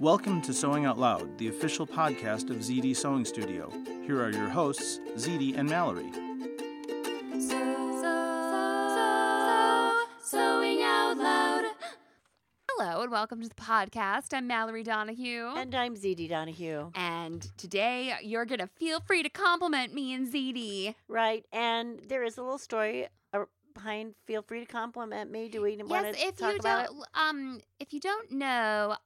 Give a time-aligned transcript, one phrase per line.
[0.00, 3.70] Welcome to Sewing Out Loud, the official podcast of ZD Sewing Studio.
[4.04, 6.10] Here are your hosts, ZD and Mallory.
[10.22, 11.64] Sewing out loud.
[12.70, 14.32] Hello and welcome to the podcast.
[14.34, 15.46] I'm Mallory Donahue.
[15.56, 16.90] And I'm ZD Donahue.
[16.94, 20.94] And today you're going to feel free to compliment me and ZD.
[21.08, 21.44] Right.
[21.52, 23.44] And there is a little story uh,
[23.74, 25.48] behind feel free to compliment me.
[25.48, 28.96] Do we want Yes, to if talk you about don't um if you don't know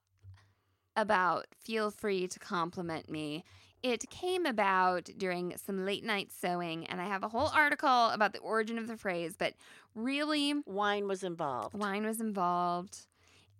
[0.95, 3.43] about feel free to compliment me,
[3.81, 8.31] it came about during some late night sewing and I have a whole article about
[8.33, 9.53] the origin of the phrase, but
[9.93, 10.53] really?
[10.65, 11.75] Wine was involved.
[11.75, 13.07] wine was involved.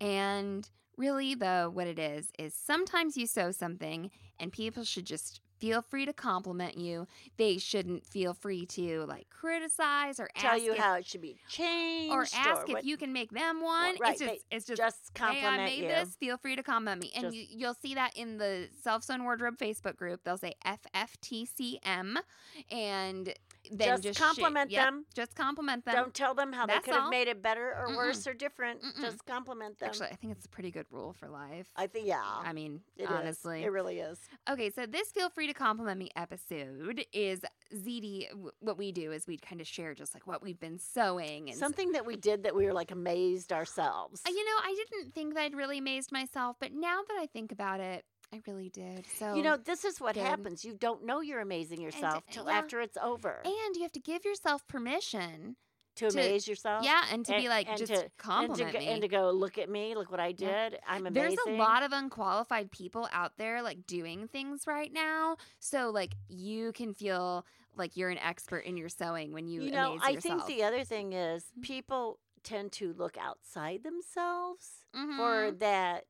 [0.00, 5.40] And really, though, what it is, is sometimes you sew something and people should just
[5.58, 7.06] feel free to compliment you.
[7.36, 11.20] They shouldn't feel free to like criticize or Tell ask you if, how it should
[11.20, 12.12] be changed.
[12.12, 13.96] or ask if what- you can make them one.
[14.00, 15.88] right, it's just it's just, just hey, I compliment made you.
[15.88, 16.16] this.
[16.16, 19.22] Feel free to compliment me, and Just- you, you'll see that in the Self Sewn
[19.24, 20.20] Wardrobe Facebook group.
[20.24, 22.16] They'll say FFTCM,
[22.70, 23.34] and
[23.70, 25.04] then Just just, compliment yep, them.
[25.14, 25.94] Just compliment them.
[25.94, 27.96] Don't tell them how they That's could have made it better or Mm-mm.
[27.96, 28.82] worse or different.
[28.82, 29.00] Mm-mm.
[29.00, 29.88] Just compliment them.
[29.88, 31.68] Actually, I think it's a pretty good rule for life.
[31.76, 32.22] I think yeah.
[32.22, 33.08] I mean, it is.
[33.10, 33.64] honestly.
[33.64, 34.18] It really is.
[34.50, 37.40] Okay, so this Feel Free to Compliment Me episode is
[37.74, 38.28] ZD.
[38.60, 41.50] What we do is we kind of share just like what we've been sewing.
[41.50, 44.22] And Something that we did that we were like amazed ourselves.
[44.26, 47.26] Uh, you know, I didn't think that I'd really amazed myself, but now that I
[47.26, 48.04] think about it,
[48.34, 49.06] I really did.
[49.18, 50.24] So, You know, this is what good.
[50.24, 50.64] happens.
[50.64, 52.58] You don't know you're amazing yourself till yeah.
[52.58, 53.40] after it's over.
[53.44, 55.56] and you have to give yourself permission.
[55.96, 56.82] to to- amaze yourself.
[56.84, 58.86] Yeah, and to be like, and just to- compliment and to, go, me.
[58.90, 60.70] and to go look at me, look what I Yeah.
[60.70, 60.80] did.
[60.88, 61.36] I'm amazing.
[61.44, 65.36] There's a lot of unqualified people out there like doing things right now.
[65.60, 67.46] So like you can feel
[67.76, 69.96] like you're an expert in your sewing when you, you know.
[70.02, 70.46] I yourself.
[70.46, 71.62] think the other thing is Mhm.
[71.62, 74.98] people tend to look outside themselves for
[75.52, 75.58] Mhm.
[75.60, 76.06] that.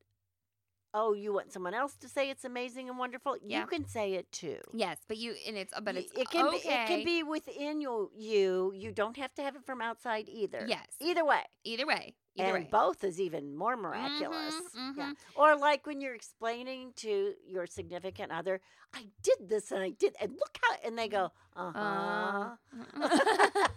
[0.97, 3.37] Oh, you want someone else to say it's amazing and wonderful?
[3.45, 3.61] Yeah.
[3.61, 4.59] You can say it too.
[4.73, 6.59] Yes, but you and it's but it's it can okay.
[6.63, 8.13] be it can be within you.
[8.17, 10.65] You you don't have to have it from outside either.
[10.69, 10.87] Yes.
[11.01, 11.43] Either way.
[11.65, 12.15] either way.
[12.37, 12.69] Either and way.
[12.71, 14.55] both is even more miraculous.
[14.77, 15.11] Mhm, Yeah.
[15.11, 15.15] mhm.
[15.35, 18.61] Or like when you're explaining to your significant other,
[18.93, 22.57] I did this and I did, and look how, and they go, uh huh.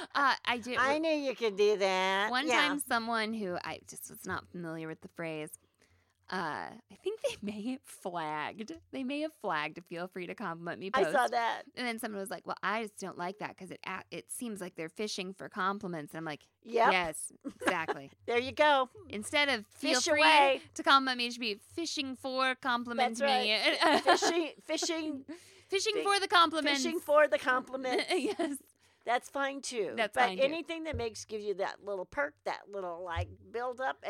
[0.00, 0.74] Uh, uh, I do.
[0.78, 2.30] I knew you could do that.
[2.30, 2.68] One yeah.
[2.68, 5.50] time, someone who I just was not familiar with the phrase,
[6.32, 8.72] uh, I think they may have flagged.
[8.92, 10.90] They may have flagged to feel free to compliment me.
[10.94, 11.62] I saw that.
[11.76, 13.80] And then someone was like, "Well, I just don't like that because it
[14.10, 16.92] it seems like they're fishing for compliments." And I'm like, Yep.
[16.92, 18.88] "Yes, exactly." There you go.
[19.08, 20.60] Instead of feel Fish free away.
[20.74, 23.56] to compliment me, it should be fishing for compliment That's me.
[24.04, 25.24] Fishing, fishing,
[25.68, 26.76] fishing fi- for the compliment.
[26.76, 28.02] fishing for the compliment.
[28.16, 28.56] yes.
[29.06, 29.94] That's fine too.
[29.96, 30.44] That's but fine, too.
[30.44, 34.04] anything that makes gives you that little perk, that little like build up,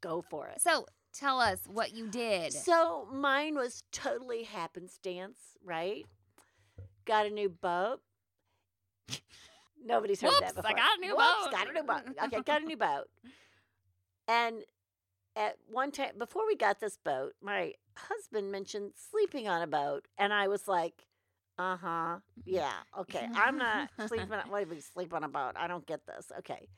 [0.00, 0.60] go for it.
[0.60, 2.52] So tell us what you did.
[2.52, 6.04] So mine was totally happenstance, right?
[7.04, 8.00] Got a new boat.
[9.84, 11.52] Nobody's heard that Whoops, I got a new Whoops, boat.
[11.52, 12.02] Got a new boat.
[12.24, 13.08] Okay, got a new boat.
[14.28, 14.62] And
[15.34, 20.06] at one time before we got this boat, my husband mentioned sleeping on a boat,
[20.18, 21.04] and I was like,
[21.58, 23.28] "Uh huh, yeah, okay.
[23.34, 24.32] I'm not sleeping.
[24.32, 25.52] on What do we sleep on a boat?
[25.56, 26.30] I don't get this.
[26.38, 26.68] Okay,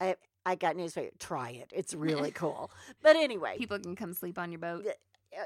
[0.00, 0.14] I
[0.46, 1.10] I got news for you.
[1.18, 1.70] Try it.
[1.74, 2.70] It's really cool.
[3.02, 4.86] But anyway, People can come sleep on your boat.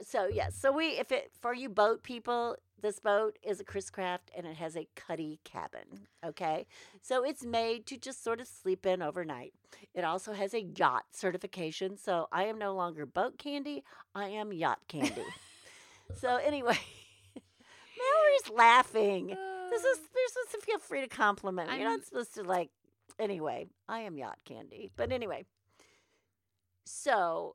[0.03, 3.91] so yes, so we if it for you boat people, this boat is a Chris
[3.91, 6.07] Craft and it has a cuddy cabin.
[6.25, 6.67] Okay,
[7.01, 9.53] so it's made to just sort of sleep in overnight.
[9.95, 13.85] It also has a yacht certification, so I am no longer boat candy.
[14.15, 15.25] I am yacht candy.
[16.21, 16.79] so anyway,
[17.99, 19.27] Mallory's laughing.
[19.71, 21.79] This is you're supposed to feel free to compliment me.
[21.81, 22.71] You're not supposed to like.
[23.19, 24.91] Anyway, I am yacht candy.
[24.97, 25.45] But anyway,
[26.85, 27.55] so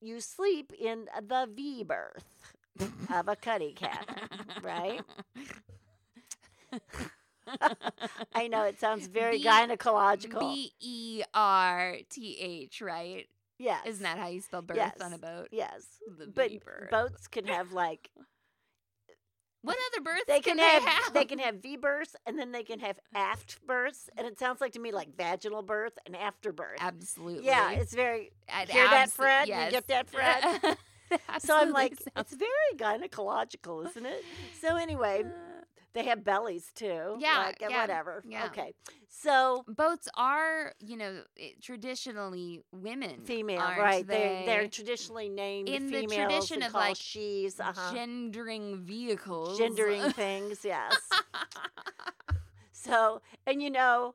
[0.00, 2.24] you sleep in the V berth
[3.14, 4.08] of a cuddy cat,
[4.62, 5.00] right?
[8.34, 10.40] I know it sounds very B- gynecological.
[10.40, 13.26] B E R T H, right?
[13.58, 15.00] yes, Isn't that how you spell birth Yes.
[15.00, 15.48] on a boat?
[15.52, 15.84] yes?
[16.18, 16.50] The But
[16.90, 18.10] boats can have like
[19.62, 21.14] What other births they can, can have, they have?
[21.14, 24.60] they can have V births and then they can have aft births, and it sounds
[24.60, 26.78] like to me like vaginal birth and afterbirth.
[26.80, 27.46] Absolutely.
[27.46, 29.48] Yeah, it's very It hear that, Fred?
[29.48, 29.70] You Yes.
[29.70, 30.76] get that, Fred?
[31.40, 34.24] So I'm like, sounds- it's very gynecological, isn't it?
[34.60, 35.28] So anyway, uh,
[35.94, 37.16] they have bellies too.
[37.18, 38.22] Yeah, like, yeah, whatever.
[38.26, 38.46] yeah.
[38.46, 38.74] Okay,
[39.08, 41.22] so boats are, you know,
[41.60, 43.24] traditionally women.
[43.24, 44.06] female, right?
[44.06, 47.94] They're they're traditionally named In the tradition of, like, she's, uh-huh.
[47.94, 49.58] gendering vehicles.
[49.58, 50.64] gendering things.
[50.64, 50.96] Yes.
[52.72, 54.14] so and you know,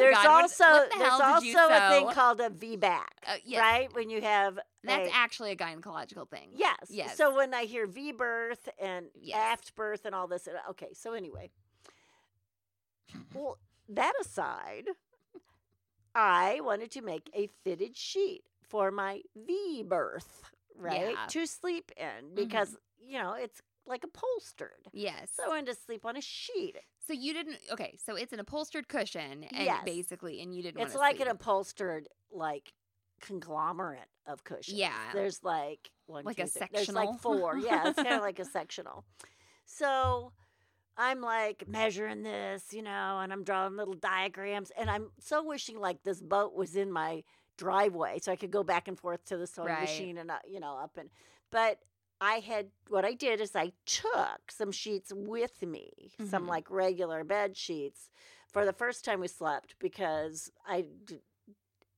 [0.00, 3.60] There's God, also what the there's also a thing called a V back, Uh, yes.
[3.60, 3.94] right?
[3.94, 6.50] When you have That's a, actually a gynecological thing.
[6.54, 6.76] yes.
[6.88, 7.16] Yes.
[7.16, 9.36] So when I hear V birth and Yes.
[9.38, 10.92] aft birth and all this, okay.
[10.94, 11.50] So anyway,
[13.34, 13.58] well,
[13.88, 14.88] that aside,
[16.14, 20.42] I wanted to make a fitted sheet for my V berth,
[20.76, 21.16] right, Yeah.
[21.16, 21.26] Mm-hmm.
[21.28, 24.88] to sleep in because you know it's like upholstered.
[24.92, 25.30] Yes.
[25.34, 26.76] So I wanted to sleep on a sheet.
[27.10, 27.56] So you didn't.
[27.72, 27.96] Okay.
[28.06, 29.82] So it's an upholstered cushion, and Yes.
[29.84, 30.80] basically, and you didn't.
[30.80, 31.26] It's like sleep.
[31.26, 32.72] an upholstered like
[33.20, 34.78] conglomerate of cushions.
[34.78, 34.92] Yeah.
[35.12, 37.58] There's like one, Like a two, three- There's like four.
[37.58, 39.04] Yeah, it's kind of like a sectional.
[39.66, 40.32] So
[40.96, 45.80] I'm like measuring this, you know, and I'm drawing little diagrams, and I'm so wishing
[45.80, 47.24] like this boat was in my
[47.56, 49.80] driveway so I could go back and forth to the sewing Right.
[49.82, 51.10] machine and uh, you know up and
[51.50, 51.78] but
[52.20, 56.48] I had what I did is I took some sheets with me, some Mhm.
[56.48, 58.10] like regular bed sheets
[58.52, 61.20] for the first time we slept because I d-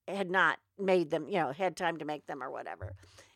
[0.06, 2.94] had not made them, you know, had time to make them or whatever.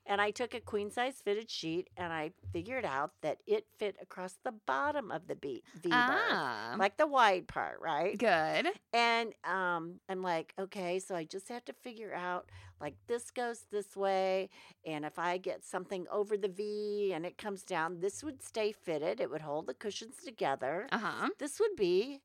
[0.09, 3.97] And I took a queen size fitted sheet and I figured out that it fit
[4.01, 6.77] across the bottom of the B- V berth, Ah.
[6.79, 8.17] like the wide part, right?
[8.17, 8.69] good.
[8.93, 12.49] And um, I'm like, okay, so I just have to figure out
[12.81, 14.51] like this goes this way,
[14.85, 18.71] and if I get something over the V and it comes down, this would stay
[18.71, 19.19] fitted.
[19.19, 20.87] It would hold the cushions together.
[20.93, 21.29] Uh huh.
[21.39, 22.21] This would be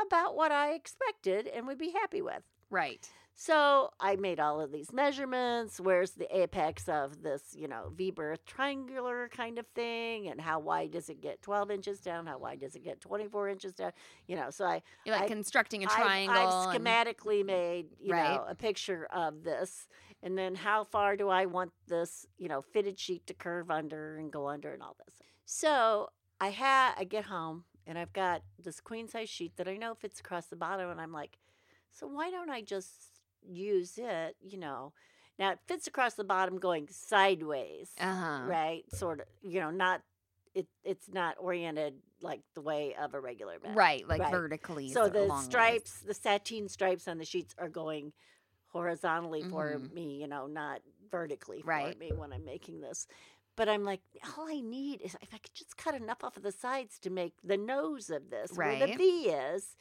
[0.00, 2.42] about what I expected and would be happy with.
[2.70, 3.10] Right.
[3.40, 5.78] So I made all of these measurements.
[5.78, 10.26] Where's the apex of this, you know, V berth triangular kind of thing?
[10.26, 12.26] And how wide does it get 12 inches down?
[12.26, 13.92] How wide does it get 24 inches down?
[14.26, 16.34] You know, so I, You're like I- constructing a I've- triangle.
[16.36, 18.34] I've, and- schematically made, you Right.
[18.34, 19.86] know, a picture of this.
[20.20, 24.16] And then how far do I want this, you know, fitted sheet to curve under
[24.16, 25.14] and go under and all this.
[25.44, 29.76] So I had, I get home and I've got this queen size sheet that I
[29.76, 30.90] know fits across the bottom.
[30.90, 31.38] And I'm like,
[31.92, 34.92] so why don't I just use it, you know?
[35.38, 38.46] Now it fits across the bottom going sideways, Uh-huh.
[38.48, 38.82] right?
[38.92, 40.02] Sort of, you know, not,
[40.54, 43.76] it, it's not oriented like the way of a regular bed.
[43.76, 44.30] Right, like Right.
[44.32, 44.88] vertically.
[44.92, 45.44] So the along ways.
[45.44, 48.12] stripes, the sateen stripes on the sheets are going
[48.68, 49.92] horizontally for Mhm.
[49.94, 53.06] me, you know, not vertically for me when I'm making this.
[53.56, 54.00] But I'm like,
[54.36, 57.10] all I need is if I could just cut enough off of the sides to
[57.10, 59.76] make the nose of this where the V is,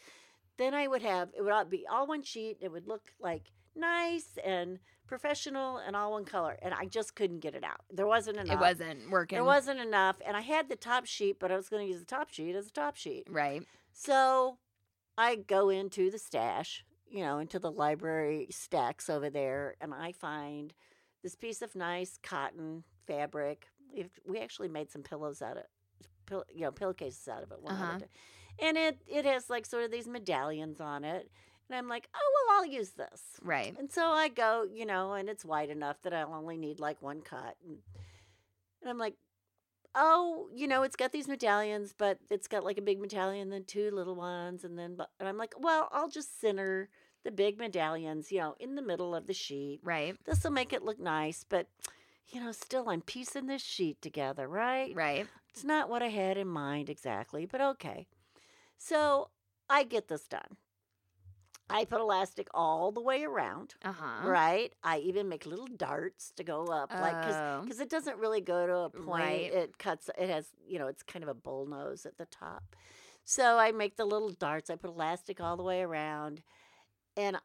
[0.58, 2.58] then I would have it would all be all one sheet.
[2.62, 6.58] It would look like nice and professional and all one color.
[6.62, 7.82] And I just couldn't get it out.
[7.92, 8.56] There wasn't enough.
[8.56, 9.38] It wasn't working.
[9.38, 10.18] There wasn't enough.
[10.26, 12.56] And I had the top sheet, but I was going to use the top sheet
[12.56, 13.28] as a top sheet.
[13.30, 13.64] Right.
[13.94, 14.58] So
[15.18, 20.12] I go into the stash, you know, into the library stacks over there, and I
[20.12, 20.74] find
[21.24, 23.68] this piece of nice cotton fabric.
[23.96, 27.62] We've, actually made some pillows out of, you know, pillowcases out of it.
[27.62, 28.00] One Uh-huh.
[28.60, 31.30] And it it has like sort of these medallions on it,
[31.70, 33.22] and I'm like, oh well, I'll use this.
[33.42, 33.76] Right.
[33.78, 37.02] And so I go, you know, and it's wide enough that I'll only need like
[37.02, 37.56] one cut.
[37.66, 37.78] And,
[38.82, 39.16] and I'm like,
[39.96, 43.64] oh, you know, it's got these medallions, but it's got like a big medallion, then
[43.66, 44.64] two little ones.
[44.64, 46.90] And then, and I'm like, well, I'll just center
[47.24, 49.82] the big medallions, you know, in the middle of the sheet.
[49.84, 50.16] Right.
[50.26, 51.68] This will make it look nice, but,
[52.30, 54.96] you know, still I'm piecing this sheet together, right?
[54.96, 55.28] Right.
[55.50, 58.08] It's not what I had in mind exactly, but okay.
[58.78, 59.30] So
[59.70, 60.58] I get this done.
[61.70, 64.26] I put elastic all the way around, Uh-huh.
[64.26, 64.74] right?
[64.84, 67.62] I even make little darts to go up, like Oh.
[67.64, 69.06] because it doesn't really go to a point.
[69.08, 69.52] Right.
[69.54, 70.10] It cuts.
[70.18, 72.76] It has you know it's kind of a bull nose at the top.
[73.26, 74.70] So I make the little darts.
[74.70, 76.42] I put elastic all the way around,
[77.18, 77.38] and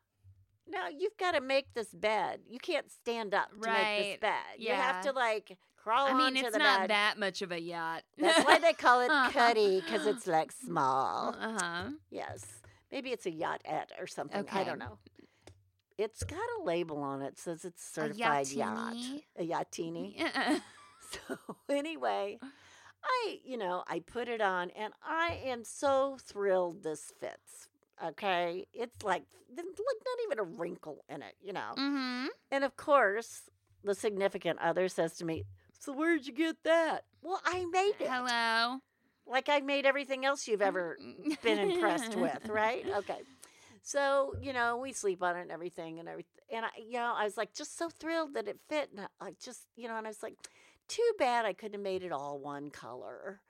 [0.69, 2.43] now you've got to make this bed.
[2.49, 4.21] You can't stand up to make this Right.
[4.21, 4.45] bed.
[4.59, 6.91] You have to like crawl I mean, it's not bed.
[6.91, 8.03] that much of a yacht.
[8.19, 9.31] That's why they call it Uh-huh.
[9.33, 11.35] cuddy because it's like small.
[11.41, 11.91] Uh-huh.
[12.11, 12.45] Yes.
[12.91, 14.45] Maybe it's a yachtette or something.
[14.53, 14.99] I don't know.
[15.99, 18.97] It's got a label on it says it's A certified yacht.
[19.39, 20.21] A yachtini.
[20.35, 20.59] Uh-uh.
[21.29, 21.37] So
[21.69, 22.39] anyway,
[23.05, 27.69] I, you know, I put it on and I am so thrilled this fits.
[28.03, 28.67] Okay.
[28.73, 29.25] It's like
[29.55, 31.73] like not even a wrinkle in it, you know.
[31.77, 32.27] Mm-hmm.
[32.51, 33.43] And of course,
[33.85, 35.45] the significant other says to me,
[35.83, 37.07] So where'd you get that?
[37.23, 38.09] Well, I made it.
[38.09, 38.79] Hello.
[39.27, 40.97] Like I made everything else you've ever
[41.43, 42.87] been impressed with, right?
[42.99, 43.19] Okay.
[43.83, 46.31] So, you know, we sleep on it and everything and everything.
[46.53, 48.91] And I, you know, I was like just so thrilled that it fit.
[48.93, 50.37] And uh, I, I just, you know, and I was like,
[50.87, 53.41] too bad I couldn't have made it all one color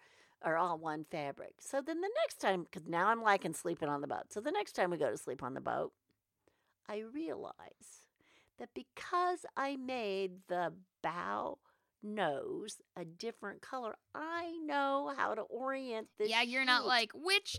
[0.43, 1.57] or all one fabric.
[1.61, 4.31] So then the next time, because now I'm liking sleeping on the boat.
[4.33, 5.93] So the next time we go to sleep on the boat,
[6.89, 8.07] I realize
[8.59, 10.73] that because I made the
[11.03, 11.59] bow
[12.03, 16.29] nose a different color, I know how to orient this.
[16.31, 17.59] yeah, you're not like which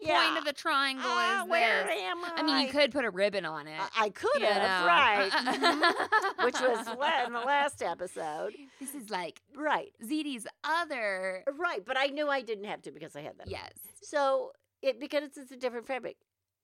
[0.00, 0.24] Yeah.
[0.24, 1.96] point of the triangle Ah, is where this.
[2.00, 2.32] am I?
[2.36, 3.78] I mean, you could put a ribbon on it.
[3.78, 5.30] I, I could have, right?
[5.32, 6.86] mhm, Which was
[7.26, 8.54] in the last episode.
[8.78, 9.92] This is like Right.
[10.02, 11.44] ZD's other.
[11.58, 11.84] Right.
[11.84, 13.48] But I knew I didn't have to because I had that.
[13.50, 13.72] Yes.
[14.00, 16.16] So it because it's a different fabric.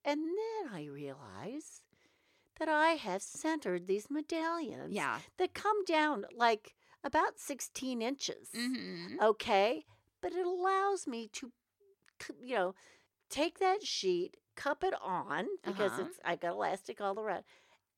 [0.04, 1.82] And then I realize
[2.58, 5.18] that I have centered these medallions Yeah.
[5.36, 6.75] that come down like
[7.06, 8.48] about 16 inches.
[8.54, 9.20] Mm-hmm.
[9.22, 9.84] Okay.
[10.20, 11.52] But it allows me to,
[12.42, 12.74] you know,
[13.30, 16.06] take that sheet, cup it on because Uh-huh.
[16.08, 17.44] it's I've got elastic all around,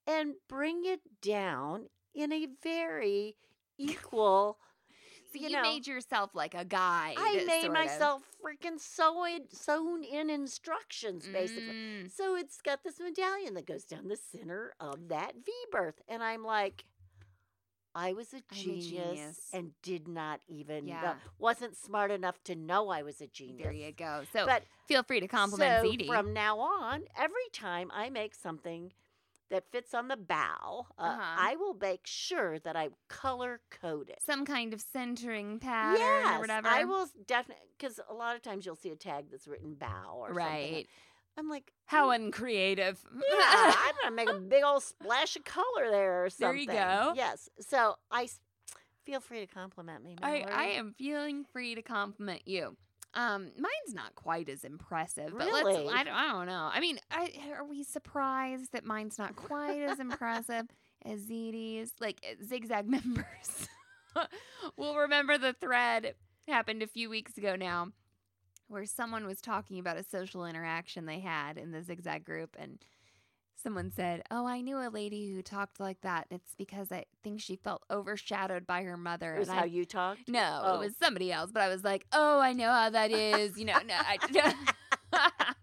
[0.06, 3.36] and bring it down in a very
[3.78, 4.58] equal.
[5.32, 7.14] So you you, know, made yourself like a guide.
[7.18, 11.74] I made myself freaking sewn sewn in instructions basically.
[11.74, 12.10] Mm.
[12.10, 16.00] So it's got this medallion that goes down the center of that V berth.
[16.08, 16.84] And I'm like,
[17.94, 19.40] I was a I'm a genius, genius.
[19.52, 23.62] and did not even know, wasn't smart enough to know I was a genius.
[23.62, 24.22] There you go.
[24.32, 26.06] So But feel free to compliment so ZD.
[26.06, 28.92] from now on, every time I make something
[29.50, 31.22] that fits on the bow, uh, Uh-huh.
[31.38, 34.20] I will make sure that I color code it.
[34.24, 36.68] Some kind of centering pattern yes, or whatever.
[36.68, 40.16] I will definitely because a lot of times you'll see a tag that's written bow
[40.18, 40.36] or something.
[40.36, 40.86] Right.
[41.38, 42.98] I'm like, How "Mm, uncreative.
[43.14, 46.66] yeah, I'm gonna make a big old splash of color there or something.
[46.66, 47.12] There you go.
[47.14, 47.48] Yes.
[47.60, 48.40] So I s-
[49.06, 50.16] feel free to compliment me.
[50.20, 52.76] I, I am feeling free to compliment you.
[53.14, 55.74] Um, mine's not quite as impressive, but Really?
[55.86, 55.92] let's.
[55.94, 56.68] I don't, I don't know.
[56.72, 60.66] I mean, I, are we surprised that mine's not quite as impressive
[61.06, 61.92] as ZD's?
[62.00, 63.68] Like uh, zigzag members.
[64.76, 66.14] we'll remember the thread
[66.48, 67.88] happened a few weeks ago now,
[68.68, 72.78] where someone was talking about a social interaction they had in the zigzag group, and
[73.62, 76.26] someone said, "Oh, I knew a lady who talked like that.
[76.30, 79.84] It's because I think she felt overshadowed by her mother." Is and how I you
[79.84, 80.28] talked.
[80.28, 80.74] no, Oh.
[80.76, 81.50] it was somebody else.
[81.52, 83.56] But I was like, oh, I know how that is.
[83.58, 83.94] You know, no.
[83.98, 84.18] I,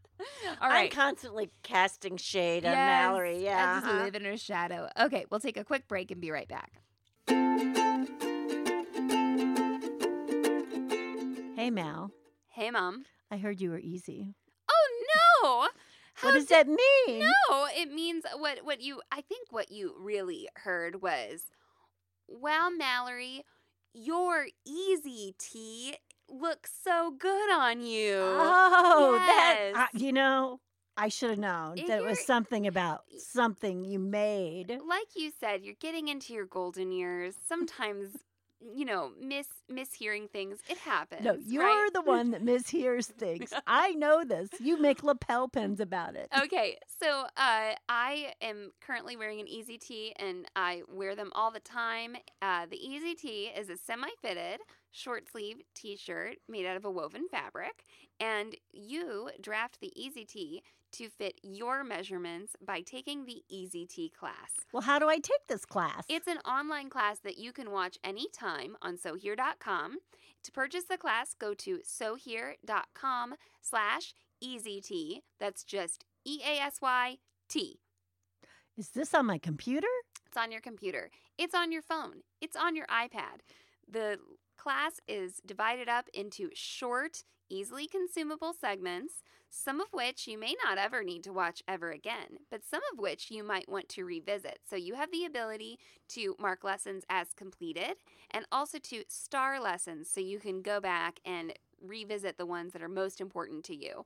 [0.62, 3.36] All I'm constantly casting shade on Yes, Mallory.
[3.36, 3.76] I Yeah.
[3.80, 4.04] just uh-huh.
[4.04, 4.90] live in her shadow.
[5.00, 6.82] Okay, we'll take a quick break and be right back.
[11.56, 12.12] Hey Mal,
[12.56, 13.04] Hey, mom.
[13.30, 14.34] I heard you were easy.
[14.72, 15.04] Oh
[15.44, 15.68] no!
[16.14, 17.20] How what does that mean?
[17.50, 21.48] No, it means what what you I think what you really heard was
[22.30, 23.44] Wow, Mallory,
[23.94, 25.98] your Easy Tee
[26.30, 28.14] looks so good on you.
[28.16, 30.02] Oh, that Yes.
[30.02, 30.62] You know,
[30.96, 34.80] I should have known that it was something about something you made.
[34.88, 37.36] like you said, you're getting into your golden years.
[37.46, 38.16] Sometimes,
[38.74, 40.60] you know, miss mishearing things.
[40.70, 41.24] It happens.
[41.24, 41.90] No, you're right?
[41.94, 43.54] the one that mishears things.
[43.68, 44.50] I know this.
[44.60, 46.30] You make lapel pins about it.
[46.44, 51.52] Okay, so uh, I am currently wearing an Easy Tee, and I wear them all
[51.52, 52.16] the time.
[52.42, 57.28] Uh, the Easy Tee is a semi-fitted short sleeve T-shirt made out of a woven
[57.30, 57.84] fabric,
[58.20, 60.64] and you draft the Easy Tee
[60.98, 64.52] to fit your measurements by taking the Easy Tee class.
[64.74, 66.04] Well, how do I take this class?
[66.10, 69.98] It's an online class that you can watch anytime on SoHere.com.
[70.44, 75.22] To purchase the class, go to SoHere.com slash Easy EasyT.
[75.40, 77.80] That's just E-A-S-Y-T.
[78.78, 79.88] Is this on my computer?
[80.28, 81.10] It's on your computer.
[81.38, 82.22] It's on your phone.
[82.42, 83.42] It's on your iPad.
[83.90, 84.18] The
[84.58, 89.24] class is divided up into short, easily consumable segments,
[89.56, 93.00] some of which you may not ever need to watch ever again, but some of
[93.00, 94.60] which you might want to revisit.
[94.70, 97.96] So you have the ability to mark lessons as completed
[98.32, 102.82] and also to star lessons so you can go back and revisit the ones that
[102.82, 104.06] are most important to you.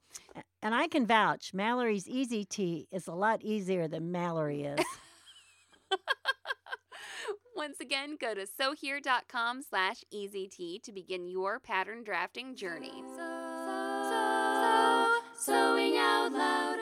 [0.62, 4.86] And I can vouch, Mallory's Easy Tee is a lot easier than Mallory is.
[7.56, 13.04] Once again, go to sohere.com slash easyt to begin your pattern drafting journey.
[15.40, 16.80] Sewing out loud.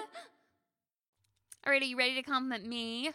[1.66, 3.12] All right, are you ready to compliment me?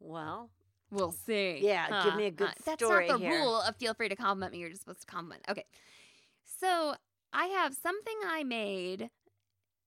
[0.00, 0.50] well,
[0.90, 1.58] We'll see.
[1.62, 3.38] Yeah, give me a good That's story not the here.
[3.40, 4.58] rule of feel free to compliment me.
[4.58, 5.42] You're just supposed to compliment.
[5.48, 5.64] Okay.
[6.60, 6.94] So
[7.32, 9.10] I have something I made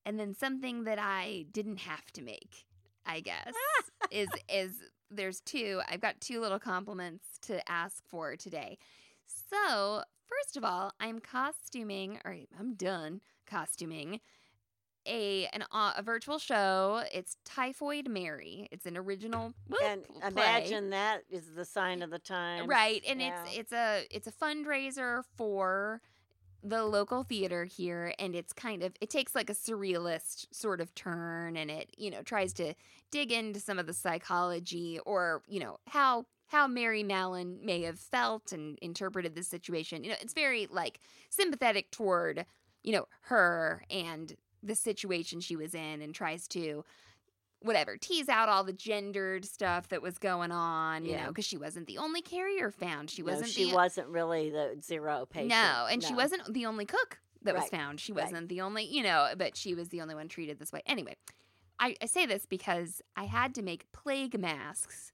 [0.06, 2.66] and then something that I didn't have to make,
[3.06, 3.54] I guess.
[4.12, 4.72] is is
[5.10, 5.82] there's two.
[5.90, 8.78] I've got two little compliments to ask for today.
[9.26, 14.20] So, first of all, I'm costuming, or I'm done costuming
[15.10, 17.04] a an uh, a virtual show.
[17.14, 18.68] It's Typhoid Mary.
[18.72, 20.28] It's an original well, and play.
[20.28, 22.68] imagine that is the sign of the time.
[22.68, 23.44] right, and Yeah.
[23.46, 26.02] it's it's a it's a fundraiser for
[26.62, 30.94] the local theater here and it's kind of it takes like a surrealist sort of
[30.94, 32.74] turn and it you know tries to
[33.12, 37.98] dig into some of the psychology or you know how how Mary Mallon may have
[37.98, 41.00] felt and interpreted this situation you know it's very like
[41.30, 42.46] sympathetic toward
[42.84, 46.84] you know her and the situation she was in and tries to
[47.62, 51.24] whatever tease out all the gendered stuff that was going on you Yeah.
[51.24, 53.10] know because she wasn't the only carrier found.
[53.10, 55.50] She wasn't she the wasn't really the zero patient.
[55.50, 58.00] no and she wasn't the only cook that was found.
[58.00, 60.82] She wasn't the only you know but she was the only one treated this way.
[60.86, 61.16] Anyway
[61.82, 65.12] I, I say this because i had to make plague masks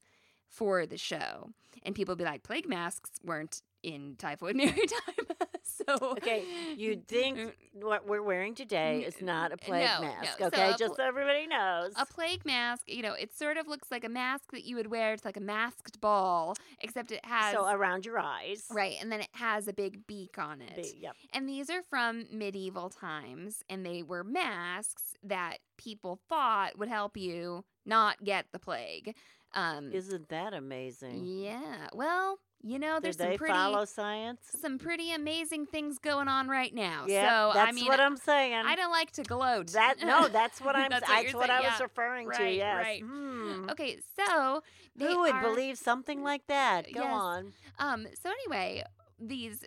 [0.48, 1.50] for the show
[1.84, 5.26] and people be like plague masks weren't in typhoid maritime
[5.86, 6.44] so Okay,
[6.76, 10.14] you think what we're wearing today is not a plague no, no.
[10.14, 10.70] mask, So okay?
[10.70, 11.92] a Just pl- so everybody knows.
[11.96, 14.86] a plague mask you know it sort of looks like a mask that you would
[14.90, 18.64] wear it's like a masked ball except it has so around your eyes.
[18.70, 21.14] right and then it has a big beak on it Yep.
[21.32, 27.16] and these are from medieval times and they were masks that people thought would help
[27.16, 29.14] you not get the plague
[29.54, 31.24] um Isn't that amazing?
[31.26, 34.40] yeah well you know there's some pretty follow science?
[34.60, 38.16] some pretty amazing things going on right now Yeah, so that's i mean what I'm
[38.16, 38.54] saying.
[38.54, 39.68] I don't like to gloat.
[39.68, 40.90] That no, that's what I'm.
[40.90, 41.82] That's That's what you're what I was yeah.
[41.82, 42.50] referring to.
[42.50, 42.76] Yes.
[42.84, 43.02] right.
[43.02, 43.70] Hmm.
[43.70, 44.62] Okay, so
[44.96, 46.92] they Who would are- believe something like that?
[46.92, 47.12] Go Yes.
[47.12, 47.52] on.
[47.78, 48.06] Um.
[48.20, 48.82] So anyway,
[49.20, 49.64] these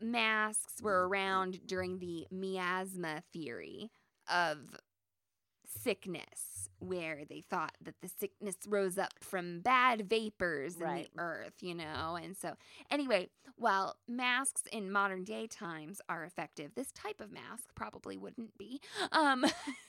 [0.00, 3.90] masks were around during the miasma theory
[4.32, 4.58] of
[5.66, 6.53] sickness,
[6.84, 11.06] where they thought that the sickness rose up from bad vapors Right.
[11.06, 12.18] in the earth, you know.
[12.22, 12.54] And so,
[12.90, 18.56] anyway, while masks in modern day times are effective, this type of mask probably wouldn't
[18.58, 18.80] be.
[19.12, 19.44] Um,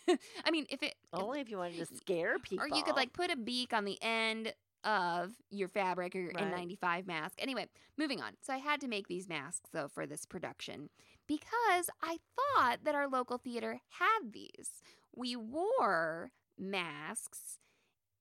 [0.46, 2.66] I mean, if it Only if you wanted to scare people.
[2.66, 6.32] or you could like put a beak on the end of your fabric or your
[6.34, 6.54] Right.
[6.54, 7.34] N95 mask.
[7.40, 7.66] Anyway,
[7.98, 8.34] moving on.
[8.42, 10.90] So I had to make these masks though for this production
[11.28, 14.84] because I thought that our local theater had these.
[15.16, 17.60] We wore masks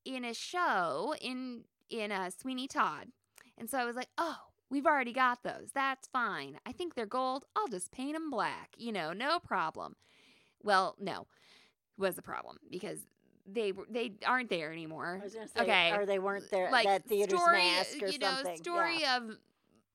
[0.04, 3.08] in a show in in uh, Sweeney Todd.
[3.56, 4.38] And so I was like, "Oh,
[4.70, 5.70] we've already got those.
[5.74, 6.58] That's fine.
[6.66, 7.44] I think they're gold.
[7.56, 8.70] I'll just paint them black.
[8.76, 9.96] You know, no problem."
[10.62, 11.26] Well, no.
[11.96, 13.06] Was a problem because
[13.46, 15.18] they they aren't there anymore.
[15.20, 15.92] I was gonna say, okay.
[15.92, 16.70] or they weren't there.
[16.70, 18.56] like that theater's story, mask or you know, something.
[18.56, 19.18] story yeah.
[19.18, 19.38] of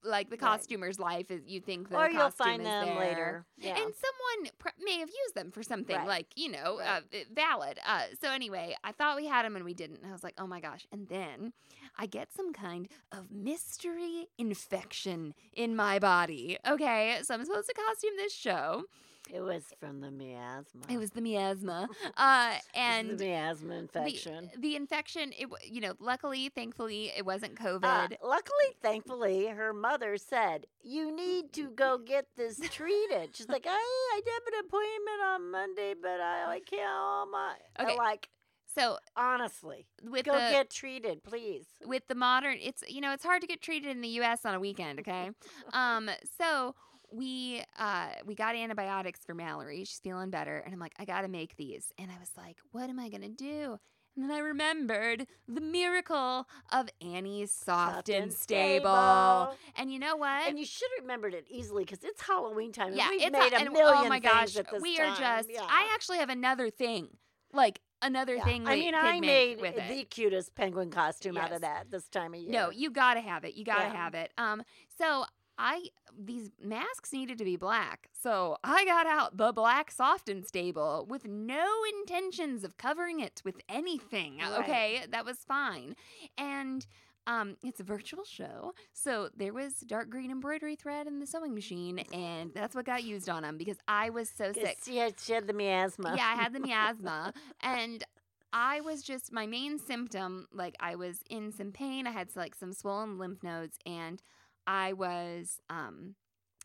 [0.03, 0.39] like the Right.
[0.39, 2.99] costumer's life is you think the or you'll costume find is them there.
[2.99, 3.45] later.
[3.57, 3.71] Yeah.
[3.81, 6.07] And someone pr- may have used them for something Right.
[6.07, 7.03] like, you know, Right.
[7.13, 7.79] uh, valid.
[7.85, 9.97] Uh, so anyway, I thought we had them and we didn't.
[9.97, 10.87] And I was like, oh my gosh.
[10.91, 11.53] And then
[11.97, 16.57] I get some kind of mystery infection in my body.
[16.65, 17.19] Okay.
[17.23, 18.85] So I'm supposed to costume this show.
[19.33, 20.81] It was from the miasma.
[20.89, 21.87] It was the miasma.
[22.17, 24.49] Uh, and the miasma infection.
[24.57, 27.83] The, infection, it, you know, luckily, thankfully, it wasn't COVID.
[27.83, 33.65] Uh, luckily, thankfully, her mother said, "You need to go get this treated." She's like,
[33.67, 37.53] "I, I have an appointment on Monday, but I, I can't." Oh my!
[37.77, 37.97] uh, Okay.
[37.97, 38.29] Like
[38.75, 41.65] so honestly, with go the get treated, please.
[41.85, 44.53] with the modern it's you know it's hard to get treated in the US on
[44.55, 45.31] a weekend, okay?
[45.73, 46.75] um so
[47.11, 49.79] we uh we got antibiotics for Mallory.
[49.79, 51.91] She's feeling better and I'm like I got to make these.
[51.97, 53.79] And I was like, what am I going to do?
[54.15, 59.53] And then I remembered the miracle of Annie's soft, and stable.
[59.77, 60.47] And you know what?
[60.47, 62.93] And you should have remembered it easily because it's Halloween time.
[62.95, 65.05] yeah, we've it's made a, a and, million oh my gosh, at this we are
[65.07, 65.15] time.
[65.17, 65.61] just Yeah.
[65.63, 67.17] I actually have another thing.
[67.53, 68.43] Like another Yeah.
[68.43, 69.87] thing I mean, I made with it.
[69.87, 72.51] the cutest penguin costume out of that this time of year.
[72.51, 73.55] No, you gotta have it.
[73.55, 74.03] You gotta Yeah.
[74.03, 74.33] have it.
[74.37, 74.63] Um,
[74.97, 75.25] so
[75.59, 80.45] I these masks needed to be black, so I got out the black soft and
[80.45, 81.67] stable with no
[81.99, 84.39] intentions of covering it with anything.
[84.39, 84.59] Right.
[84.61, 85.95] Okay, that was fine,
[86.37, 86.87] and.
[87.27, 91.53] Um, it's a virtual show, so there was dark green embroidery thread in the sewing
[91.53, 94.79] machine, and that's what got used on them because I was so sick.
[94.83, 96.15] She had, she had the miasma.
[96.17, 98.03] Yeah, I had the miasma, and
[98.51, 100.47] I was just my main symptom.
[100.51, 102.07] Like I was in some pain.
[102.07, 104.23] I had like some swollen lymph nodes, and
[104.71, 106.13] I was um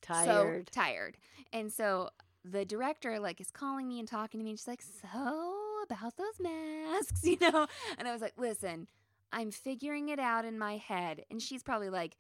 [0.03, 0.69] tired.
[0.69, 1.17] so tired.
[1.53, 2.11] And so
[2.45, 5.09] the director like is calling me and talking to me, and she's like, "So
[5.91, 7.67] about those masks, you know?"
[7.99, 8.87] And I was like, "Listen,
[9.33, 12.17] I'm figuring it out in my head," and she's probably like.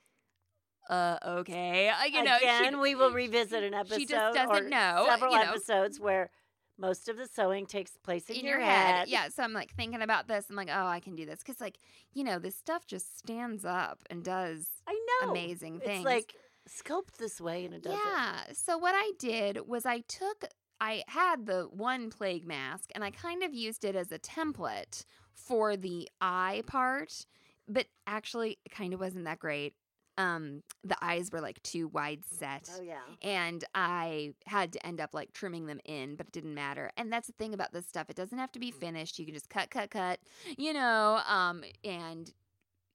[0.90, 1.90] Uh, okay.
[2.12, 3.99] You know, she- Again, we will revisit an episode.
[3.99, 5.51] she just doesn't know, Several you know.
[5.53, 6.31] episodes where
[6.78, 9.08] most of the sewing takes place in, in your, your head.
[9.08, 9.28] Yeah.
[9.28, 10.46] So I'm like thinking about this.
[10.50, 11.42] I'm like, oh, I can do this.
[11.42, 11.78] Cause like,
[12.12, 15.30] you know, this stuff just stands up and does I know.
[15.30, 15.98] amazing things.
[15.98, 16.34] It's like
[16.68, 18.40] scoped this way and it does yeah.
[18.52, 20.44] So what I did was I took,
[20.80, 25.04] I had the one plague mask and I kind of used it as a template
[25.32, 27.26] for the eye part,
[27.68, 29.74] but actually it kind of wasn't that great.
[30.16, 33.00] Um, the eyes were like too wide set Oh yeah.
[33.20, 36.90] and I had to end up like trimming them in, but it didn't matter.
[36.96, 39.18] And that's the thing about this stuff; it doesn't have to be finished.
[39.18, 40.20] You can just cut, cut, cut,
[40.57, 41.20] you know.
[41.29, 42.33] Um, and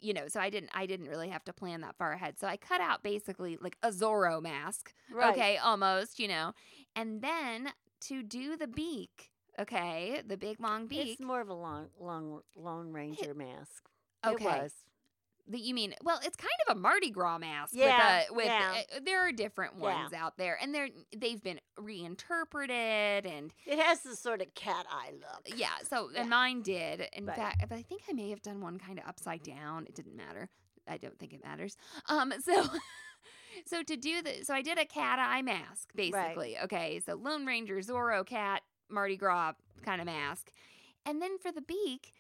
[0.02, 2.40] you know, so I didn't, I didn't really have to plan that far ahead.
[2.40, 5.34] So I cut out basically like a Zorro mask, Right.
[5.34, 6.54] okay, almost, you know,
[6.96, 11.10] and then to do the beak, okay, the big long beak.
[11.10, 13.90] It's more of a long, long Lone Ranger mask.
[14.26, 14.36] okay.
[14.36, 14.74] It was.
[15.50, 18.46] That you mean well it's kind of a mardi gras mask Yeah, with, a, with
[18.46, 18.82] yeah.
[18.96, 19.82] uh, there are different Yeah.
[20.02, 24.86] ones out there and they're they've been reinterpreted and It has this sort of cat
[24.90, 25.58] eye look.
[25.58, 26.22] yeah so Yeah.
[26.22, 27.36] and mine did in Right.
[27.36, 30.16] fact but i think i may have done one kind of upside down it didn't
[30.16, 30.50] matter
[30.88, 31.76] i don't think it matters
[32.08, 32.66] um so
[33.66, 37.46] so to do the so i did a cat eye mask basically okay so lone
[37.46, 40.52] ranger zorro cat mardi gras kind of mask
[41.06, 42.14] and then for the beak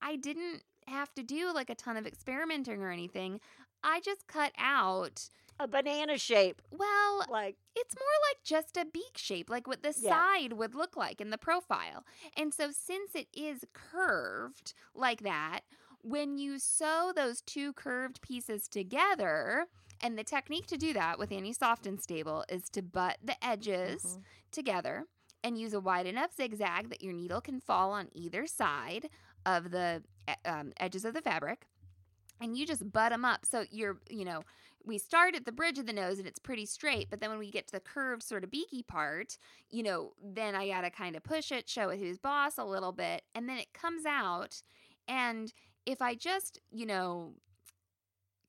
[0.00, 3.40] i didn't have to do like a ton of experimenting or anything
[3.82, 5.28] i just cut out
[5.60, 9.94] A banana shape, well like it's more like just a beak shape, like what the
[9.98, 10.10] Yeah.
[10.10, 12.04] side would look like in the profile.
[12.36, 15.60] And so, since it is curved like that,
[16.02, 19.66] when you sew those two curved pieces together,
[20.00, 23.42] and the technique to do that with Annie Soft and Stable is to butt the
[23.44, 24.24] edges Mhm.
[24.50, 25.06] together
[25.44, 29.08] and use a wide enough zigzag that your needle can fall on either side
[29.46, 30.02] of the
[30.44, 31.66] um, edges of the fabric
[32.42, 33.46] and you just butt them up.
[33.46, 34.42] So you're you know
[34.84, 37.38] we start at the bridge of the nose and it's pretty straight but then when
[37.38, 39.38] we get to the curved sort of beaky part
[39.70, 42.90] you know then i gotta kind of push it show it who's boss a little
[42.90, 44.62] bit and then it comes out.
[45.08, 45.52] And
[45.86, 47.34] if i just you know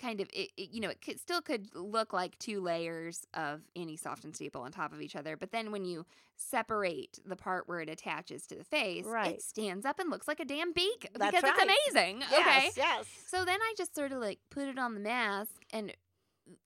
[0.04, 3.62] kind of it, it- you know it could, still could look like two layers of
[3.76, 7.36] Annie Soft and Stable on top of each other but then when you separate the
[7.36, 9.36] part where it attaches to the face Right.
[9.36, 11.54] it stands up and looks like a damn beak That's because right.
[11.70, 13.06] it's amazing yes, okay yes.
[13.28, 15.94] so then I just sort of like put it on the mask and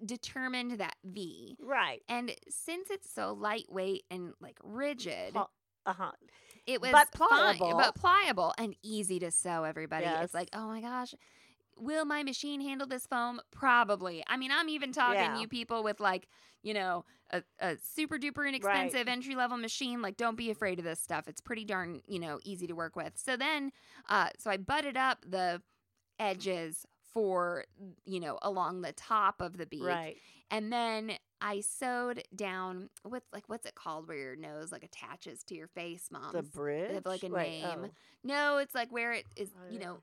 [0.03, 1.55] determined that V.
[1.61, 2.01] Right.
[2.09, 5.51] And since it's so lightweight and like rigid, Pl-
[5.85, 6.11] Uh-huh.
[6.65, 7.77] it was but fine, pliable.
[7.77, 9.63] but pliable and easy to sew.
[9.63, 10.25] Everybody, Yes.
[10.25, 11.13] it's like, oh my gosh.
[11.77, 13.39] Will my machine handle this foam?
[13.51, 14.23] Probably.
[14.27, 15.39] I mean, I'm even talking Yeah.
[15.39, 16.27] you people with like,
[16.63, 20.01] you know, a, a super duper inexpensive entry level machine.
[20.01, 21.27] Like, don't be afraid of this stuff.
[21.27, 23.13] It's pretty darn, you know, easy to work with.
[23.15, 23.71] So then,
[24.09, 25.61] uh, so I butted up the
[26.19, 27.65] edges for,
[28.05, 29.83] you know, along the top of the beak.
[29.83, 30.17] Right.
[30.49, 31.11] And then
[31.41, 35.67] I sewed down what's like what's it called where your nose like attaches to your
[35.67, 36.31] face, mom?
[36.33, 37.01] The bridge.
[37.05, 37.79] like a Wait, name.
[37.85, 37.89] oh.
[38.23, 39.97] No, it's like where it is, you know.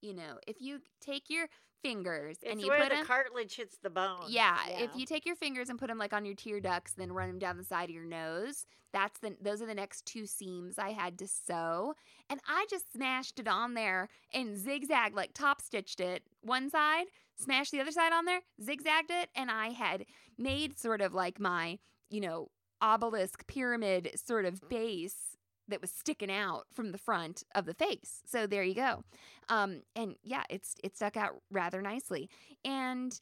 [0.00, 1.48] You know, if you take your
[1.82, 4.24] fingers and you where put the them cartilage hits the bone.
[4.28, 7.12] yeah, if you take your fingers and put them like on your tear ducts, then
[7.12, 8.66] run them down the side of your nose.
[8.92, 11.94] That's the those are the next two seams I had to sew,
[12.28, 17.06] and I just smashed it on there and zigzag like top stitched it one side,
[17.36, 20.04] smashed the other side on there, zigzagged it, and I had
[20.38, 21.78] made sort of like my
[22.10, 22.48] you know
[22.80, 24.68] obelisk pyramid sort of mm.
[24.68, 25.27] base
[25.68, 28.22] that was sticking out from the front of the face.
[28.26, 29.04] So there you go.
[29.48, 32.28] Um, and yeah, it's it stuck out rather nicely.
[32.64, 33.18] And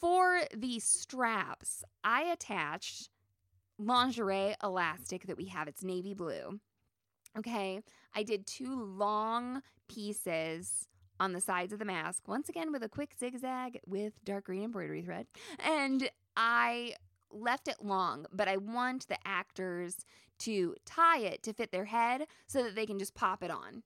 [0.00, 3.08] for the straps, I attached
[3.78, 5.68] lingerie elastic that we have.
[5.68, 6.60] It's navy blue.
[7.38, 7.80] Okay.
[8.14, 10.88] I did two long pieces
[11.20, 14.64] on the sides of the mask, once again with a quick zigzag with dark green
[14.64, 15.26] embroidery thread.
[15.64, 16.94] And I
[17.30, 20.04] left it long, but I want the actors
[20.44, 23.82] to tie it to fit their head so that they can just pop it on,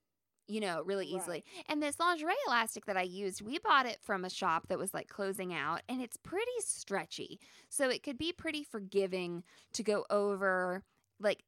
[0.49, 1.21] you know, really Right.
[1.23, 1.45] easily.
[1.69, 4.95] And this lingerie elastic that I used, we bought it from a shop that was
[4.95, 7.40] like closing out and it's pretty stretchy.
[7.69, 10.85] So it could be pretty forgiving to go over
[11.21, 11.45] like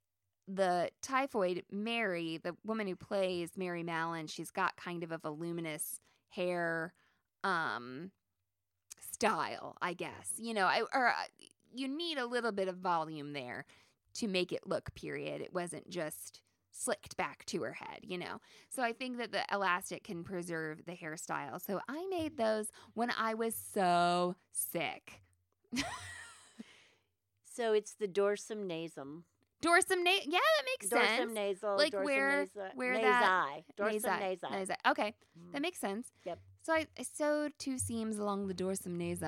[0.47, 6.01] the typhoid Mary, the woman who plays Mary Mallon, she's got kind of a voluminous
[6.31, 6.92] hair
[7.44, 8.11] um
[9.12, 10.33] style, I guess.
[10.37, 11.12] You know, I or uh,
[11.75, 13.66] you need a little bit of volume there
[14.19, 15.41] to make it look period.
[15.41, 18.41] It wasn't just slicked back to her head, you know.
[18.69, 21.61] So I think that the elastic can preserve the hairstyle.
[21.61, 25.23] So I made those when I was so sick.
[27.45, 29.23] So it's the dorsum nasum.
[29.65, 31.33] Dorsum na- yeah, that makes Dorsum sense.
[31.33, 31.77] nasal.
[31.77, 34.09] Like dorsum where- nasi- where that- Dorsum Nasi.
[34.21, 34.47] nasi.
[34.53, 34.75] Nasi.
[34.87, 35.53] Okay, Mm.
[35.53, 36.13] that makes sense.
[36.25, 36.39] Yep.
[36.63, 39.25] So I, I sewed two seams along the dorsum nasi.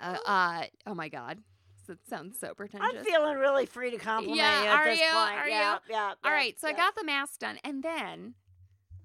[0.00, 1.38] uh, uh, oh my god,
[1.88, 2.90] it sounds so pretentious.
[2.98, 5.06] I'm feeling really free to compliment Yeah, you at are this you?
[5.12, 5.38] point.
[5.38, 5.52] Are you?
[5.52, 8.34] yeah, Yeah, All yeah, right, so I got the mask done, and then,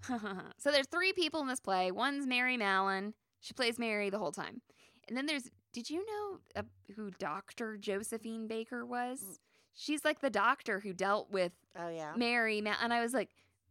[0.58, 1.92] so there's three people in this play.
[1.92, 3.14] One's Mary Mallon.
[3.40, 4.62] She plays Mary the whole time,
[5.08, 5.50] and then there's.
[5.74, 6.64] Did you know uh,
[6.96, 9.20] who Doctor Josephine Baker was?
[9.22, 9.38] Mm.
[9.76, 12.14] She's like the doctor who dealt with Oh yeah.
[12.16, 13.30] Mary, Ma- and I was like,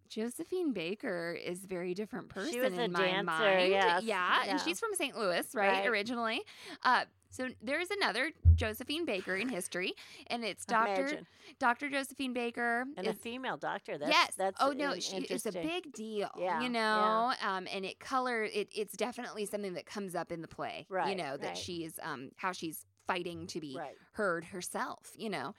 [0.08, 3.70] Josephine Baker is a very different person She was a in my dancer, mind.
[3.70, 4.50] yes, Yeah, yeah.
[4.52, 5.18] and she's from St.
[5.18, 5.86] Louis, right, Right.
[5.88, 6.42] Originally,
[6.84, 9.92] uh, so there's another Josephine Baker in history,
[10.28, 11.20] and it's Doctor
[11.58, 12.84] Doctor Josephine Baker.
[12.96, 13.98] And a female doctor.
[13.98, 14.32] That's, yes.
[14.36, 16.30] That's oh no, she it's a big deal.
[16.38, 18.68] Yeah, You know, um, and it color it.
[18.74, 20.86] It's definitely something that comes up in the play.
[20.88, 21.56] Right, You know that right.
[21.56, 23.94] she's um how she's fighting to be Right.
[24.12, 25.54] heard herself, you know.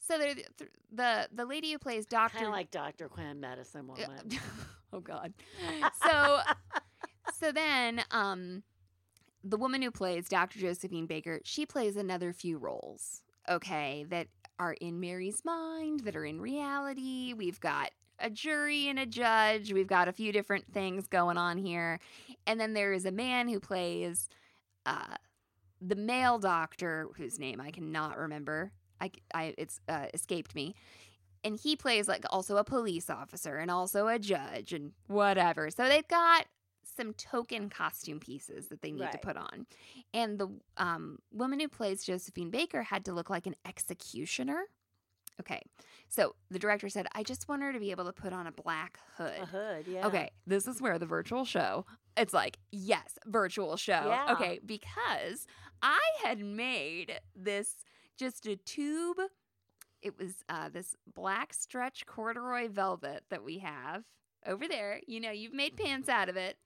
[0.00, 0.44] So the,
[0.92, 2.46] the the lady who plays Doctor, Kind Doctor.
[2.46, 3.08] of like Dr.
[3.08, 4.08] Quinn, medicine woman.
[4.92, 5.32] oh God.
[6.08, 6.40] So
[7.32, 8.62] so then um
[9.44, 10.58] the woman who plays Dr.
[10.58, 14.28] Josephine Baker, she plays another few roles, okay, that
[14.58, 17.34] are in Mary's mind, that are in reality.
[17.36, 19.72] We've got a jury and a judge.
[19.72, 21.98] We've got a few different things going on here.
[22.46, 24.28] And then there is a man who plays
[24.86, 25.16] uh
[25.80, 28.72] the male doctor whose name I cannot remember.
[29.00, 30.74] I, I it's uh, escaped me.
[31.44, 35.70] And he plays like also a police officer and also a judge and whatever.
[35.70, 36.46] So they've got
[36.84, 39.66] some token costume pieces that they need to put on.
[40.12, 44.64] And the um, woman who plays Josephine Baker had to look like an executioner.
[45.40, 45.62] Okay.
[46.08, 48.52] So the director said, I just want her to be able to put on a
[48.52, 49.40] black hood.
[49.40, 50.06] A hood, yeah.
[50.06, 51.86] Okay, this is where the virtual show.
[52.16, 53.92] It's like, yes, virtual show.
[53.92, 54.26] Yeah.
[54.32, 55.46] Okay, because
[55.80, 57.76] I had made this
[58.18, 59.18] just a tube.
[60.02, 64.04] It was uh, this black stretch corduroy velvet that we have
[64.46, 65.00] over there.
[65.06, 66.58] You know, you've made pants out of it.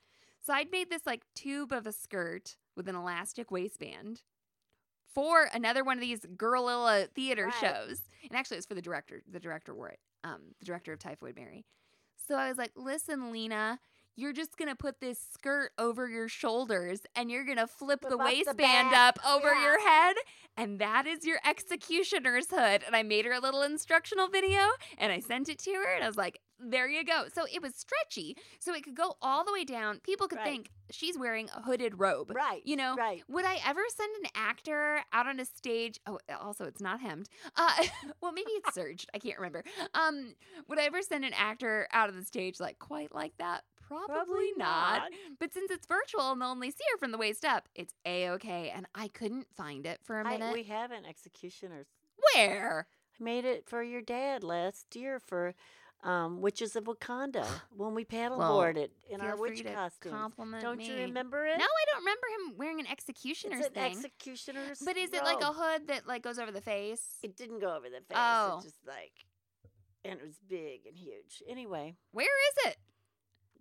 [0.46, 4.22] So I'd made this like tube of a skirt with an elastic waistband
[5.12, 7.54] for another one of these Girlilla theater Right.
[7.54, 8.02] shows.
[8.22, 9.22] And actually, it was for the director.
[9.28, 9.98] The director wore it.
[10.22, 11.64] Um, the director of Typhoid Mary.
[12.28, 13.80] So I was like, listen, Lena,
[14.14, 18.00] you're just going to put this skirt over your shoulders and you're going to flip
[18.02, 19.62] Flip the up the waistband up over Yeah.
[19.64, 20.16] your head.
[20.56, 22.82] And that is your executioner's hood.
[22.86, 24.60] And I made her a little instructional video
[24.96, 25.94] and I sent it to her.
[25.94, 27.24] And I was like, there you go.
[27.34, 28.36] So it was stretchy.
[28.60, 30.00] So it could go all the way down.
[30.00, 30.44] People could Right.
[30.46, 32.32] think she's wearing a hooded robe.
[32.34, 32.62] Right.
[32.64, 33.22] You know, Right.
[33.28, 36.00] would I ever send an actor out on a stage?
[36.06, 37.28] Oh, also, it's not hemmed.
[37.56, 37.72] Uh,
[38.20, 39.08] well, maybe it's serged.
[39.14, 39.64] I can't remember.
[39.94, 40.34] Um,
[40.68, 43.64] would I ever send an actor out of the stage like quite like that?
[43.86, 45.02] Probably, Probably not.
[45.02, 45.12] not.
[45.38, 48.30] But since it's virtual and they'll only see her from the waist up, it's a
[48.30, 48.70] okay.
[48.74, 50.46] And I couldn't find it for a minute.
[50.46, 51.86] I, we have an executioner's.
[52.34, 52.88] Where?
[53.20, 55.54] I made it for your dad last year for
[56.06, 57.44] um, Witches of Wakanda
[57.76, 60.14] when we paddleboarded in our witch to costumes.
[60.14, 60.86] compliment Don't me.
[60.88, 61.58] you remember it?
[61.58, 63.92] No, I don't remember him wearing an executioner's it's an thing.
[63.96, 64.78] executioner's.
[64.84, 67.02] but is it like a hood that like goes over the face?
[67.22, 68.14] It didn't go over the face.
[68.16, 68.58] Oh.
[68.60, 69.12] It just like,
[70.04, 71.42] and it was big and huge.
[71.48, 72.76] Anyway, Where is it?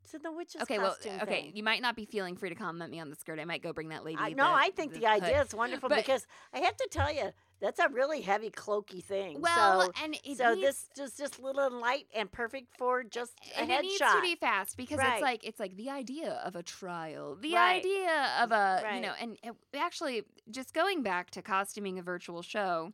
[0.03, 1.41] it's in the witches Okay, well, costume okay.
[1.45, 1.51] thing.
[1.55, 3.39] You might not be feeling free to compliment me on the skirt.
[3.39, 4.19] I might go bring that lady.
[4.21, 5.23] I, the- no, I think the, hood.
[5.23, 9.04] idea is wonderful But- because I have to tell you that's a really heavy cloaky
[9.04, 9.41] thing.
[9.41, 13.04] Well, so, and it so needs, this just just little and light and perfect for
[13.04, 15.13] just a and it needs to be fast because Right.
[15.13, 17.80] it's like it's like the idea of a trial, the Right.
[17.80, 22.41] idea of a you know, and it, actually just going back to costuming a virtual
[22.41, 22.94] show,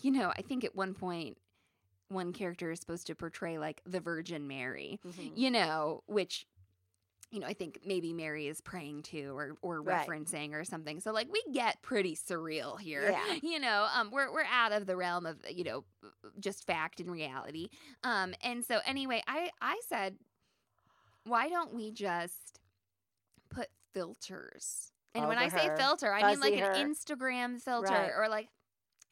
[0.00, 1.38] you know, I think at one point
[2.08, 5.32] one character is supposed to portray like the Virgin Mary, Mhm.
[5.36, 6.46] you know, which
[7.30, 10.06] you know, I think maybe Mary is praying to or or Right.
[10.08, 11.00] referencing or something.
[11.00, 13.10] So like we get pretty surreal here.
[13.10, 13.36] Yeah.
[13.42, 15.84] You know, um we're we're out of the realm of, you know,
[16.38, 17.68] just fact and reality.
[18.04, 20.16] Um and so anyway, I I said
[21.24, 22.60] why don't we just
[23.50, 24.92] put filters?
[25.14, 26.70] And when I say filter, I mean like her.
[26.72, 28.12] an Instagram filter Right.
[28.16, 28.48] or like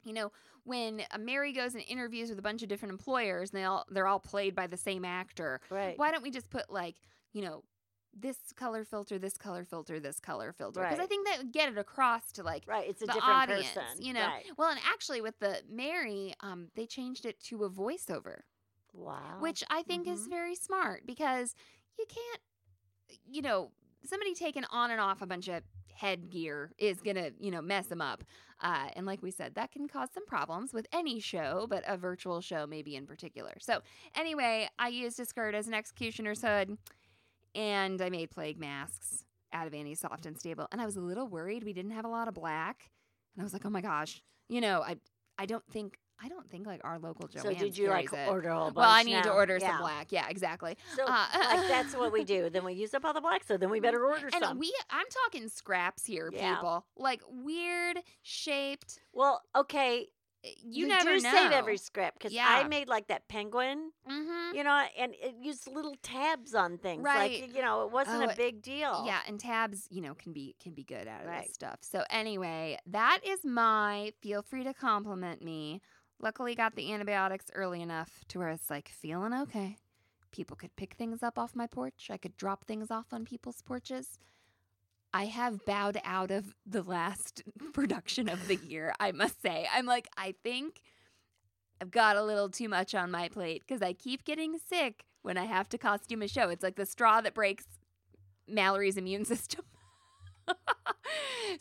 [0.03, 0.31] you know,
[0.65, 3.85] when uh, Mary goes and interviews with a bunch of different employers and they all
[3.89, 5.97] they're all played by the same actor, Right.
[5.97, 6.95] why don't we just put like
[7.33, 7.63] you know
[8.15, 11.69] this color filter this color filter this color filter because i think that would get
[11.69, 12.87] it across to like Right.
[12.89, 14.03] It's a the different audience person.
[14.05, 14.43] you know Right.
[14.57, 18.39] well and actually with the mary um they changed it to a voiceover
[18.93, 19.37] Wow.
[19.39, 20.29] which i think is Mhm.
[20.29, 21.53] very smart because
[21.99, 22.41] you can't
[23.25, 23.71] you know
[24.05, 28.01] somebody taking on and off a bunch of headgear is gonna you know mess them
[28.01, 28.23] up
[28.61, 31.95] uh, and like we said that can cause some problems with any show but a
[31.97, 33.79] virtual show maybe in particular so
[34.15, 36.77] anyway i used a skirt as an executioner's hood
[37.55, 40.67] and i made plague masks out of Annie Soft and Stable.
[40.73, 42.89] And I was a little worried we didn't have a lot of black.
[43.35, 44.97] And I was like, oh my gosh, you know, I
[45.37, 48.27] I don't think I don't think like our local so did you like it.
[48.29, 48.75] order a bunch?
[48.75, 49.69] Well, I need to order Yeah.
[49.71, 50.11] some black.
[50.11, 50.77] Yeah, exactly.
[50.97, 52.49] So Uh, like that's what we do.
[52.49, 54.41] Then we use up all the black, so then we better order some.
[54.41, 54.59] And some.
[54.59, 56.55] we I'm talking scraps here, Yeah.
[56.55, 56.85] people.
[56.97, 58.99] Like weird shaped.
[59.13, 60.07] well, okay,
[60.63, 61.31] You, never do know.
[61.31, 64.55] save every scrap because I made like that penguin, Mm-hmm.
[64.55, 67.03] you know, and it used little tabs on things.
[67.03, 67.41] Right.
[67.41, 69.03] Like you know, it wasn't Oh, a big deal.
[69.05, 71.45] Yeah, and tabs, you know, can be can be good out of Right.
[71.45, 71.79] this stuff.
[71.81, 75.81] So anyway, that is my feel free to compliment me.
[76.19, 79.77] Luckily got the antibiotics early enough to where it's like feeling okay.
[80.31, 82.09] People could pick things up off my porch.
[82.11, 84.19] I could drop things off on people's porches.
[85.15, 87.41] I have bowed out of the last
[87.73, 89.65] production of the year, I must say.
[89.73, 90.81] I'm like, I think
[91.81, 95.37] I've got a little too much on my plate because I keep getting sick when
[95.37, 96.49] I have to costume a show.
[96.49, 97.63] It's like the straw that breaks
[98.45, 99.63] Mallory's immune system.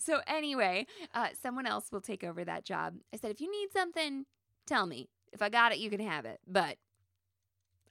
[0.01, 2.97] so anyway, uh, someone else will take over that job.
[3.15, 4.27] I said, if you need something,
[4.67, 5.11] tell me.
[5.33, 6.41] If I got it, you can have it.
[6.45, 6.79] But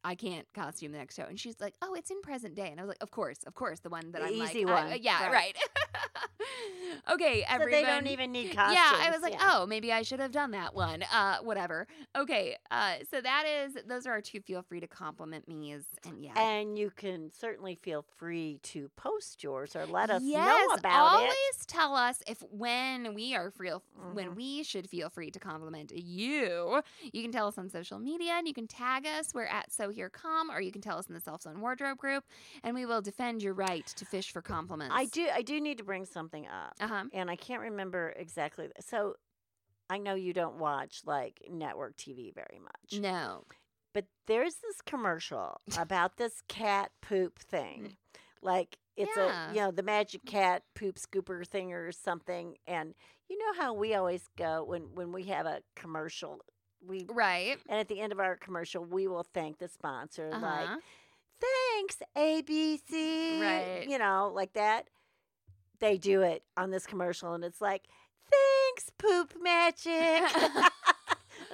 [0.04, 1.24] I can't costume the next show.
[1.24, 2.70] And she's like, oh, it's in present day.
[2.70, 4.66] And I was like, of course, of course, the one that The I'm like, easy
[4.66, 5.34] I- one, yeah, right.
[5.34, 5.58] right.
[7.12, 8.76] okay, So they don't even need costumes.
[8.76, 9.50] Yeah, I was like, yeah.
[9.54, 11.04] oh, maybe I should have done that one.
[11.14, 11.88] Uh, whatever.
[12.16, 14.42] Okay, uh, so that is those are our two.
[14.42, 19.44] Feel free to compliment me's, and yeah, And you can certainly feel free to post
[19.44, 21.24] yours or let us yes, know about always it.
[21.24, 23.72] Always tell us if when we are free,
[24.14, 24.36] when Mhm.
[24.36, 26.82] we should feel free to compliment you.
[27.12, 29.34] You can tell us on social media, and you can tag us.
[29.34, 31.98] We're at So Here Come, or you can tell us in the Self Zone Wardrobe
[31.98, 32.24] group,
[32.64, 34.94] and we will defend your right to fish for compliments.
[34.98, 35.28] I do.
[35.34, 37.04] I do need to bring something up, Uh huh.
[37.14, 38.70] and I can't remember exactly.
[38.80, 39.16] So,
[39.90, 43.44] I know you don't watch like network TV very much, No.
[43.94, 47.98] but there's this commercial about this cat poop thing,
[48.42, 49.50] like it's Yeah.
[49.50, 52.94] a you know the magic cat poop scooper thing or something, and
[53.30, 56.40] you know how we always go when when we have a commercial.
[56.86, 57.58] We Right.
[57.70, 60.70] and at the end of our commercial, we will thank the sponsor, Uh like
[61.40, 63.86] thanks ABC, Right.
[63.88, 64.90] You know, like that.
[65.84, 67.90] They do it on this commercial, and it's like
[68.32, 69.84] thanks poop magic.
[70.34, 70.64] and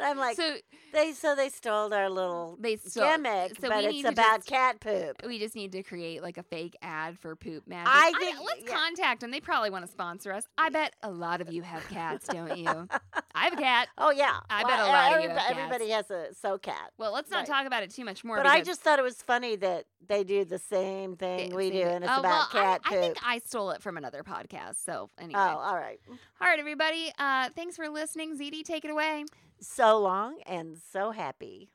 [0.04, 0.58] I'm like, so
[0.92, 4.80] they so they stole our little they stole- gimmick, so but it's about just- cat
[4.80, 5.18] poop.
[5.26, 7.92] We just need to create like a fake ad for poop magic.
[7.94, 8.76] I think- let's yeah.
[8.76, 9.32] contact them.
[9.32, 10.46] They probably want to sponsor us.
[10.58, 12.88] I bet a lot of you have cats, don't you?
[13.36, 13.88] I have a cat.
[13.98, 15.52] Oh yeah, I Well, bet a lot of you have cats.
[15.52, 16.92] Everybody has a so cat.
[16.98, 17.48] Well, let's not Right.
[17.48, 18.38] talk about it too much more.
[18.38, 21.70] But I just thought it was funny that they do the same thing they- we
[21.70, 22.98] do, and it's Oh, about well, cat I, poop.
[22.98, 24.84] I think I stole it from another podcast.
[24.84, 26.00] So anyway, oh, all right.
[26.10, 27.12] all right, everybody.
[27.20, 28.38] Uh, thanks for listening.
[28.38, 29.26] ZD, take it away.
[29.62, 31.72] So long and so happy.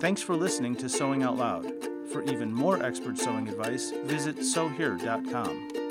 [0.00, 1.72] Thanks for listening to Sewing Out Loud.
[2.12, 5.87] For even more expert sewing advice, visit sewhere.com.